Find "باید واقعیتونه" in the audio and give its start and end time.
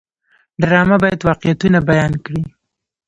1.03-1.79